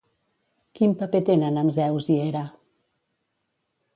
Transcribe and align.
Quin 0.77 0.93
paper 1.01 1.21
tenen 1.27 1.59
amb 1.63 1.75
Zeus 1.77 2.09
i 2.13 2.17
Hera? 2.23 2.43